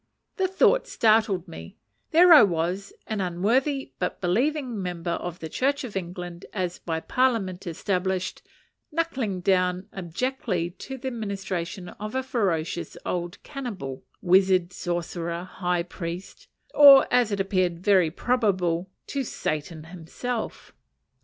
The 0.37 0.47
thought 0.47 0.87
startled 0.87 1.47
me. 1.47 1.77
There 2.09 2.43
was 2.43 2.91
I, 3.07 3.13
an 3.13 3.21
unworthy 3.21 3.91
but 3.99 4.19
believing 4.19 4.81
member 4.81 5.11
of 5.11 5.37
the 5.37 5.47
Church 5.47 5.83
of 5.83 5.95
England 5.95 6.43
as 6.53 6.79
by 6.79 7.01
Parliament 7.01 7.67
established, 7.67 8.41
"knuckling 8.91 9.41
down" 9.41 9.87
abjectly 9.93 10.71
to 10.71 10.97
the 10.97 11.11
ministration 11.11 11.89
of 11.89 12.15
a 12.15 12.23
ferocious 12.23 12.97
old 13.05 13.43
cannibal, 13.43 14.03
wizard, 14.23 14.73
sorcerer, 14.73 15.43
high 15.43 15.83
priest, 15.83 16.47
or, 16.73 17.07
as 17.11 17.31
it 17.31 17.39
appeared 17.39 17.77
very 17.83 18.09
probable, 18.09 18.89
to 19.05 19.23
Satan 19.23 19.83
himself. 19.83 20.73